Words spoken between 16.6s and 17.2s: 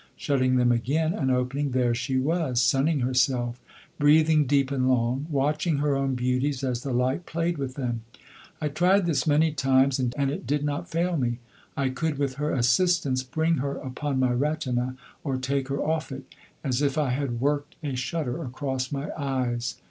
as if I